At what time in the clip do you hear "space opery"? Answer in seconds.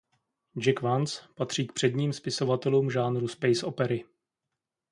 3.27-4.05